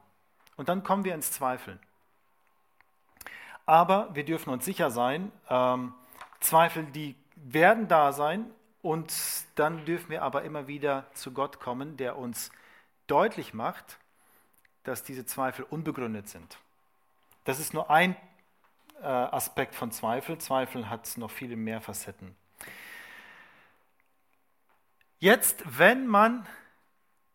[0.56, 1.78] Und dann kommen wir ins Zweifeln.
[3.66, 5.92] Aber wir dürfen uns sicher sein, ähm,
[6.40, 8.50] Zweifel, die werden da sein
[8.82, 9.12] und
[9.56, 12.50] dann dürfen wir aber immer wieder zu Gott kommen, der uns
[13.06, 13.98] deutlich macht,
[14.84, 16.58] dass diese Zweifel unbegründet sind.
[17.44, 18.16] Das ist nur ein
[19.00, 20.38] äh, Aspekt von Zweifel.
[20.38, 22.34] Zweifel hat noch viele mehr Facetten.
[25.18, 26.46] Jetzt, wenn man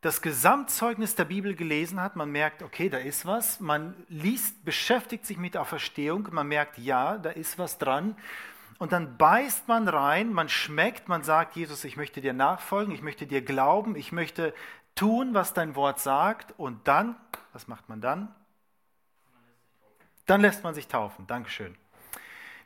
[0.04, 5.26] das Gesamtzeugnis der Bibel gelesen hat, man merkt, okay, da ist was, man liest, beschäftigt
[5.26, 8.18] sich mit der Auferstehung, man merkt, ja, da ist was dran.
[8.80, 13.02] Und dann beißt man rein, man schmeckt, man sagt, Jesus, ich möchte dir nachfolgen, ich
[13.02, 14.54] möchte dir glauben, ich möchte
[14.94, 16.54] tun, was dein Wort sagt.
[16.58, 17.16] Und dann,
[17.54, 18.36] was macht man dann?
[20.26, 21.28] Dann lässt man sich taufen.
[21.28, 21.78] Dankeschön.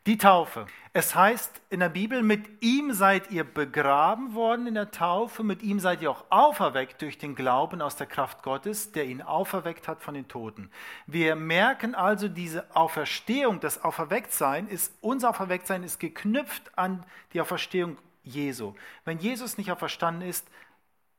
[0.07, 0.67] Die Taufe.
[0.93, 5.61] Es heißt in der Bibel, mit ihm seid ihr begraben worden in der Taufe, mit
[5.63, 9.89] ihm seid ihr auch auferweckt durch den Glauben aus der Kraft Gottes, der ihn auferweckt
[9.89, 10.71] hat von den Toten.
[11.07, 17.97] Wir merken also diese Auferstehung, das Auferwecktsein ist, unser Auferwecktsein ist geknüpft an die Auferstehung
[18.23, 18.75] Jesu.
[19.03, 20.47] Wenn Jesus nicht auferstanden ist,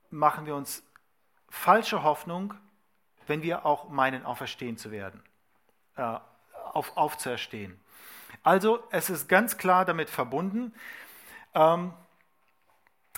[0.08, 0.82] machen wir uns
[1.50, 2.54] falsche Hoffnung,
[3.26, 5.22] wenn wir auch meinen, auferstehen zu werden,
[5.96, 6.16] äh,
[6.72, 7.78] auf, aufzuerstehen.
[8.48, 10.72] Also es ist ganz klar damit verbunden.
[11.54, 11.92] Ähm,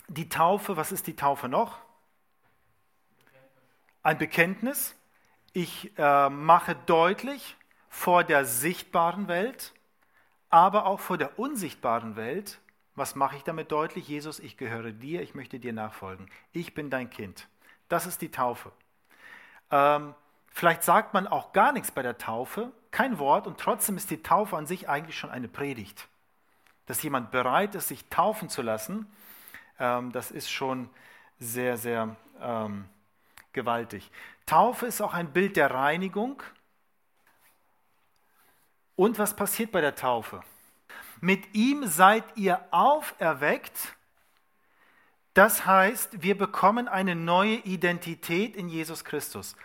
[0.09, 1.79] die Taufe, was ist die Taufe noch?
[4.03, 4.97] Ein Bekenntnis.
[5.53, 7.57] Ich äh, mache deutlich
[7.89, 9.73] vor der sichtbaren Welt,
[10.49, 12.59] aber auch vor der unsichtbaren Welt.
[12.97, 14.09] Was mache ich damit deutlich?
[14.09, 16.29] Jesus, ich gehöre dir, ich möchte dir nachfolgen.
[16.51, 17.47] Ich bin dein Kind.
[17.89, 18.73] Das ist die Taufe.
[19.71, 20.13] Ähm,
[20.61, 24.23] vielleicht sagt man auch gar nichts bei der Taufe, kein Wort und trotzdem ist die
[24.23, 26.07] Taufe an sich eigentlich schon eine Predigt.
[26.85, 29.11] Dass jemand bereit ist, sich taufen zu lassen,
[29.79, 30.91] ähm, das ist schon
[31.39, 32.85] sehr, sehr ähm,
[33.55, 34.11] gewaltig.
[34.45, 36.43] Taufe ist auch ein Bild der Reinigung.
[38.97, 40.43] Und was passiert bei der Taufe?
[41.23, 43.97] Mit ihm seid ihr auferweckt.
[45.33, 49.57] Das heißt, wir bekommen eine neue Identität in Jesus Christus.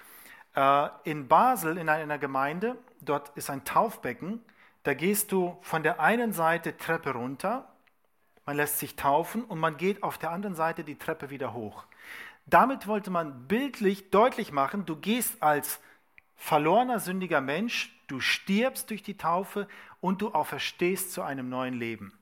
[0.55, 4.43] Äh, in Basel, in einer Gemeinde, dort ist ein Taufbecken.
[4.83, 7.67] Da gehst du von der einen Seite Treppe runter,
[8.45, 11.85] man lässt sich taufen und man geht auf der anderen Seite die Treppe wieder hoch.
[12.45, 15.79] Damit wollte man bildlich deutlich machen, du gehst als
[16.35, 19.67] verlorener, sündiger Mensch, du stirbst durch die Taufe
[19.99, 22.13] und du auferstehst zu einem neuen Leben.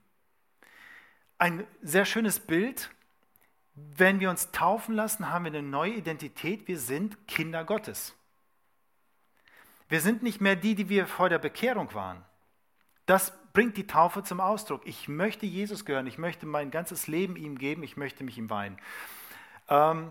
[1.36, 2.90] Ein sehr schönes Bild.
[3.74, 6.66] Wenn wir uns taufen lassen, haben wir eine neue Identität.
[6.68, 8.14] Wir sind Kinder Gottes.
[9.94, 12.20] Wir sind nicht mehr die, die wir vor der Bekehrung waren.
[13.06, 14.80] Das bringt die Taufe zum Ausdruck.
[14.86, 18.50] Ich möchte Jesus gehören, ich möchte mein ganzes Leben ihm geben, ich möchte mich ihm
[18.50, 18.76] weihen.
[19.68, 20.10] Ähm,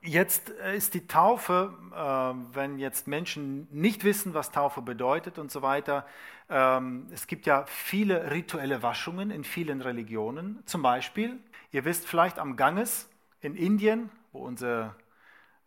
[0.00, 5.60] jetzt ist die Taufe, äh, wenn jetzt Menschen nicht wissen, was Taufe bedeutet und so
[5.60, 6.06] weiter,
[6.48, 10.62] ähm, es gibt ja viele rituelle Waschungen in vielen Religionen.
[10.64, 11.38] Zum Beispiel,
[11.70, 13.10] ihr wisst vielleicht am Ganges
[13.42, 14.94] in Indien, wo unsere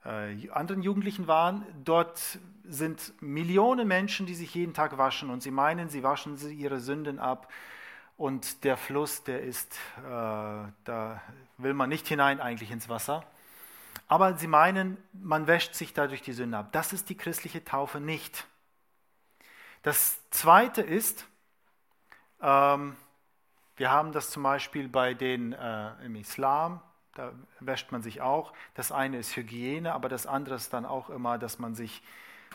[0.06, 1.66] äh, anderen Jugendlichen waren.
[1.84, 6.80] Dort sind Millionen Menschen, die sich jeden Tag waschen und sie meinen, sie waschen ihre
[6.80, 7.52] Sünden ab.
[8.18, 11.22] Und der Fluss, der ist, äh, da
[11.58, 13.24] will man nicht hinein eigentlich ins Wasser.
[14.08, 16.72] Aber sie meinen, man wäscht sich dadurch die Sünde ab.
[16.72, 18.46] Das ist die christliche Taufe nicht.
[19.84, 21.26] Das Zweite ist,
[22.42, 22.96] ähm,
[23.76, 26.82] wir haben das zum Beispiel bei den äh, im Islam,
[27.16, 28.54] da wäscht man sich auch.
[28.74, 32.02] Das eine ist Hygiene, aber das andere ist dann auch immer, dass man sich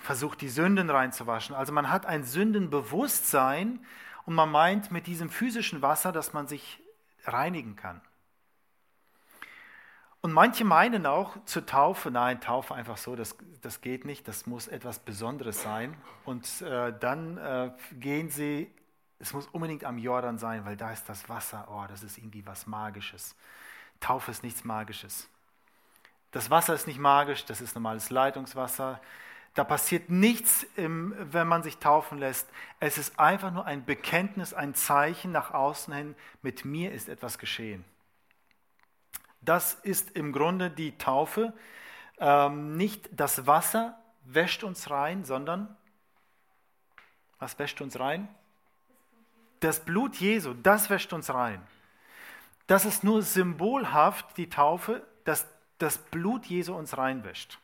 [0.02, 1.54] versucht, die Sünden reinzuwaschen.
[1.54, 3.84] Also man hat ein Sündenbewusstsein
[4.24, 6.82] und man meint mit diesem physischen Wasser, dass man sich
[7.24, 8.00] reinigen kann.
[10.20, 14.46] Und manche meinen auch zur Taufe, nein, Taufe einfach so, das, das geht nicht, das
[14.46, 15.96] muss etwas Besonderes sein.
[16.24, 18.72] Und äh, dann äh, gehen sie,
[19.18, 22.44] es muss unbedingt am Jordan sein, weil da ist das Wasser, oh, das ist irgendwie
[22.44, 23.36] was Magisches.
[24.00, 25.28] Taufe ist nichts Magisches.
[26.32, 29.00] Das Wasser ist nicht magisch, das ist normales Leitungswasser.
[29.54, 32.46] Da passiert nichts, wenn man sich taufen lässt.
[32.78, 37.38] Es ist einfach nur ein Bekenntnis, ein Zeichen nach außen hin, mit mir ist etwas
[37.38, 37.84] geschehen.
[39.40, 41.54] Das ist im Grunde die Taufe.
[42.18, 45.74] Ähm, nicht das Wasser wäscht uns rein, sondern
[47.38, 48.28] was wäscht uns rein?
[49.60, 51.66] Das Blut Jesu, das wäscht uns rein.
[52.66, 55.46] Das ist nur symbolhaft, die Taufe, dass
[55.78, 57.58] das Blut Jesu uns reinwäscht.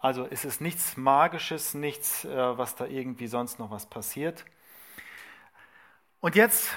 [0.00, 4.44] Also es ist nichts Magisches, nichts, äh, was da irgendwie sonst noch was passiert.
[6.20, 6.70] Und jetzt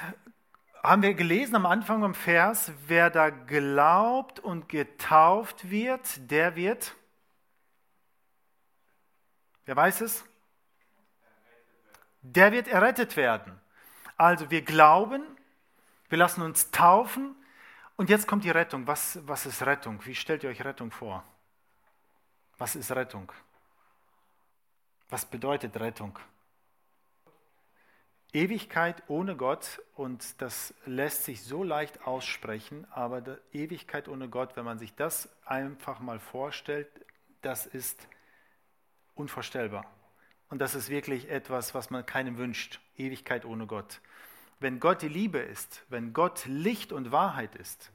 [0.82, 6.96] haben wir gelesen am Anfang im Vers, wer da glaubt und getauft wird, der wird,
[9.66, 10.24] wer weiß es?
[12.22, 13.60] Der wird errettet werden.
[14.16, 15.22] Also wir glauben,
[16.12, 17.34] wir lassen uns taufen
[17.96, 18.86] und jetzt kommt die Rettung.
[18.86, 19.98] Was, was ist Rettung?
[20.04, 21.24] Wie stellt ihr euch Rettung vor?
[22.58, 23.32] Was ist Rettung?
[25.08, 26.18] Was bedeutet Rettung?
[28.34, 34.66] Ewigkeit ohne Gott, und das lässt sich so leicht aussprechen, aber Ewigkeit ohne Gott, wenn
[34.66, 36.88] man sich das einfach mal vorstellt,
[37.40, 38.06] das ist
[39.14, 39.86] unvorstellbar.
[40.50, 42.80] Und das ist wirklich etwas, was man keinem wünscht.
[42.98, 44.02] Ewigkeit ohne Gott.
[44.62, 47.90] Wenn Gott die Liebe ist, wenn Gott Licht und Wahrheit ist,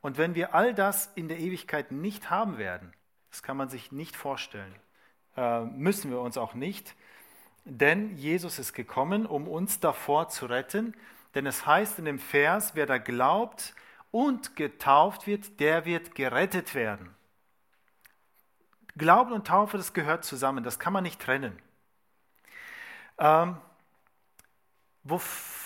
[0.00, 2.92] und wenn wir all das in der Ewigkeit nicht haben werden,
[3.30, 4.74] das kann man sich nicht vorstellen,
[5.36, 6.94] äh, müssen wir uns auch nicht,
[7.64, 10.94] denn Jesus ist gekommen, um uns davor zu retten.
[11.34, 13.74] Denn es heißt in dem Vers, wer da glaubt
[14.10, 17.14] und getauft wird, der wird gerettet werden.
[18.96, 21.58] Glauben und Taufe, das gehört zusammen, das kann man nicht trennen.
[23.18, 23.56] Ähm,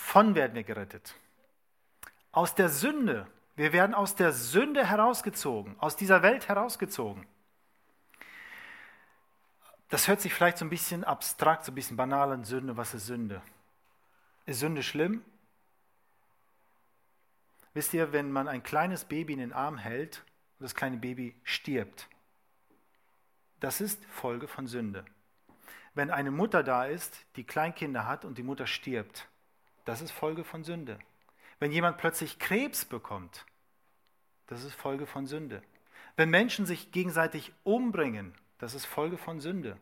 [0.09, 1.15] wovon werden wir gerettet?
[2.31, 3.27] Aus der Sünde.
[3.55, 7.27] Wir werden aus der Sünde herausgezogen, aus dieser Welt herausgezogen.
[9.89, 12.75] Das hört sich vielleicht so ein bisschen abstrakt, so ein bisschen banal an Sünde.
[12.77, 13.41] Was ist Sünde?
[14.45, 15.23] Ist Sünde schlimm?
[17.73, 20.23] Wisst ihr, wenn man ein kleines Baby in den Arm hält
[20.57, 22.07] und das kleine Baby stirbt,
[23.59, 25.05] das ist Folge von Sünde.
[25.93, 29.28] Wenn eine Mutter da ist, die Kleinkinder hat und die Mutter stirbt,
[29.89, 30.99] das ist Folge von Sünde.
[31.59, 33.45] Wenn jemand plötzlich Krebs bekommt,
[34.47, 35.61] das ist Folge von Sünde.
[36.15, 39.77] Wenn Menschen sich gegenseitig umbringen das ist Folge von Sünde.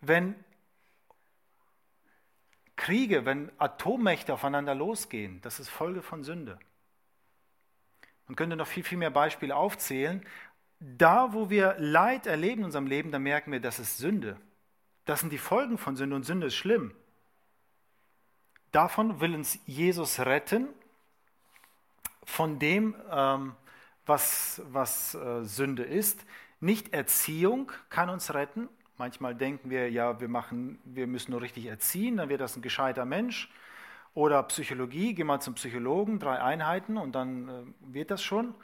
[0.00, 0.36] Wenn
[2.76, 6.58] Kriege, wenn Atommächte aufeinander losgehen, das ist Folge von Sünde.
[8.28, 10.24] Man könnte noch viel, viel mehr Beispiele aufzählen.
[10.78, 14.40] Da, wo wir Leid erleben in unserem Leben, da merken wir, das ist Sünde.
[15.04, 16.94] Das sind die Folgen von Sünde und Sünde ist schlimm.
[18.72, 20.68] Davon will uns Jesus retten,
[22.28, 23.54] von dem, ähm,
[24.04, 26.24] was, was äh, Sünde ist.
[26.60, 28.68] Nicht Erziehung kann uns retten.
[28.98, 32.62] Manchmal denken wir, ja, wir, machen, wir müssen nur richtig erziehen, dann wird das ein
[32.62, 33.50] gescheiter Mensch.
[34.14, 37.62] Oder Psychologie, geh mal zum Psychologen, drei Einheiten und dann äh,
[37.94, 38.54] wird das schon.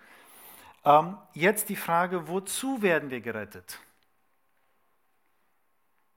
[0.84, 3.78] Ähm, jetzt die Frage, wozu werden wir gerettet?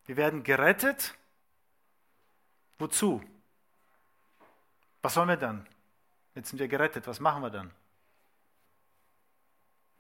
[0.06, 1.16] Wir werden gerettet.
[2.80, 3.22] Wozu?
[5.08, 5.66] Was sollen wir dann?
[6.36, 7.72] Jetzt sind wir gerettet, was machen wir dann?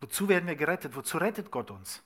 [0.01, 0.97] Wozu werden wir gerettet?
[0.97, 2.03] Wozu rettet Gott uns?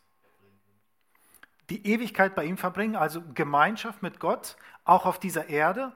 [1.72, 5.94] Die Ewigkeit bei ihm verbringen, also Gemeinschaft mit Gott, auch auf dieser Erde.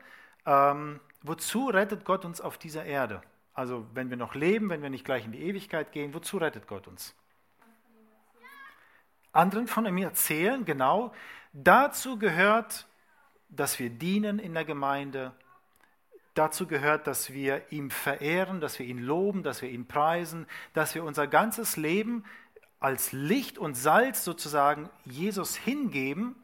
[0.47, 3.22] Ähm, wozu rettet Gott uns auf dieser Erde?
[3.53, 6.66] Also wenn wir noch leben, wenn wir nicht gleich in die Ewigkeit gehen, wozu rettet
[6.66, 7.14] Gott uns?
[9.32, 11.14] Anderen von ihm erzählen, genau.
[11.53, 12.88] Dazu gehört,
[13.49, 15.36] dass wir dienen in der Gemeinde,
[16.36, 20.94] Dazu gehört, dass wir ihn verehren, dass wir ihn loben, dass wir ihn preisen, dass
[20.94, 22.24] wir unser ganzes Leben
[22.80, 26.36] als Licht und Salz sozusagen Jesus hingeben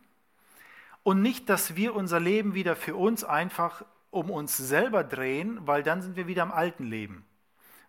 [1.03, 5.83] und nicht, dass wir unser Leben wieder für uns einfach um uns selber drehen, weil
[5.83, 7.25] dann sind wir wieder im alten Leben,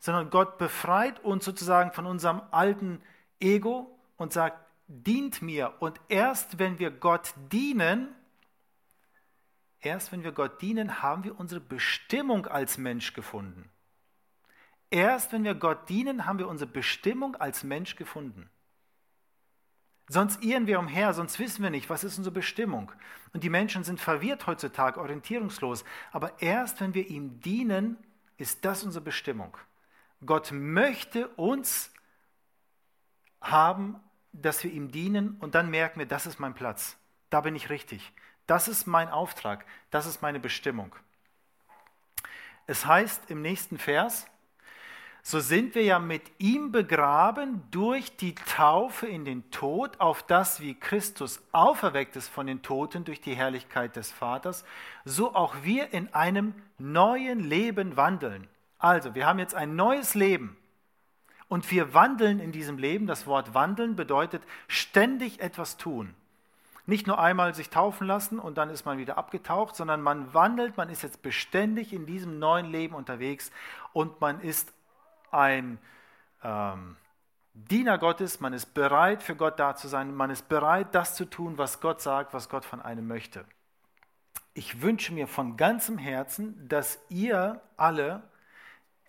[0.01, 3.01] sondern Gott befreit uns sozusagen von unserem alten
[3.41, 5.75] Ego und sagt, dient mir.
[5.79, 8.09] Und erst wenn wir Gott dienen,
[9.83, 13.69] Erst wenn wir Gott dienen, haben wir unsere Bestimmung als Mensch gefunden.
[14.91, 18.49] Erst wenn wir Gott dienen, haben wir unsere Bestimmung als Mensch gefunden.
[20.09, 22.93] Sonst irren wir umher, sonst wissen wir nicht, was ist unsere Bestimmung.
[23.33, 25.85] Und die Menschen sind verwirrt heutzutage, orientierungslos.
[26.13, 27.97] Aber erst wenn wir ihm dienen,
[28.37, 29.57] ist das unsere Bestimmung.
[30.25, 31.93] Gott möchte uns
[33.41, 33.97] haben,
[34.33, 36.97] dass wir ihm dienen und dann merken wir, das ist mein Platz.
[37.31, 38.13] Da bin ich richtig.
[38.47, 40.95] Das ist mein Auftrag, das ist meine Bestimmung.
[42.67, 44.27] Es heißt im nächsten Vers,
[45.25, 50.61] so sind wir ja mit ihm begraben durch die Taufe in den Tod, auf das
[50.61, 54.65] wie Christus auferweckt ist von den Toten durch die Herrlichkeit des Vaters,
[55.05, 58.49] so auch wir in einem neuen Leben wandeln.
[58.79, 60.57] Also, wir haben jetzt ein neues Leben
[61.47, 63.07] und wir wandeln in diesem Leben.
[63.07, 66.17] Das Wort wandeln bedeutet ständig etwas tun.
[66.85, 70.77] Nicht nur einmal sich taufen lassen und dann ist man wieder abgetaucht, sondern man wandelt,
[70.77, 73.53] man ist jetzt beständig in diesem neuen Leben unterwegs
[73.93, 74.73] und man ist
[75.31, 75.79] ein
[76.43, 76.97] ähm,
[77.55, 81.25] Diener Gottes, man ist bereit für Gott da zu sein, man ist bereit, das zu
[81.25, 83.45] tun, was Gott sagt, was Gott von einem möchte.
[84.55, 88.23] Ich wünsche mir von ganzem Herzen, dass ihr alle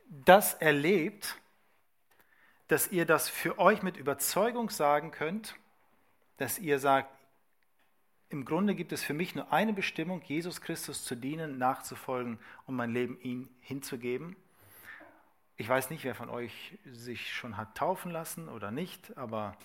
[0.09, 1.37] das erlebt,
[2.67, 5.55] dass ihr das für euch mit Überzeugung sagen könnt,
[6.37, 7.09] dass ihr sagt,
[8.33, 12.75] im Grunde gibt es für mich nur eine Bestimmung, Jesus Christus zu dienen, nachzufolgen und
[12.75, 14.35] mein Leben ihm hinzugeben.
[15.55, 19.55] Ich weiß nicht, wer von euch sich schon hat taufen lassen oder nicht, aber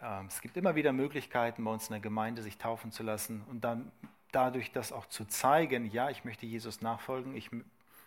[0.00, 3.44] äh, es gibt immer wieder Möglichkeiten bei uns in der Gemeinde, sich taufen zu lassen
[3.48, 3.92] und dann
[4.32, 7.48] dadurch das auch zu zeigen, ja, ich möchte Jesus nachfolgen, ich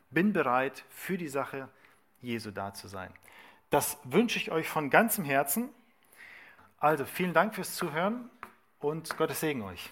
[0.10, 1.70] bin bereit, für die Sache
[2.22, 3.10] Jesu da zu sein.
[3.70, 5.70] Das wünsche ich euch von ganzem Herzen.
[6.78, 8.30] Also vielen Dank fürs Zuhören
[8.80, 9.90] und Gottes Segen euch.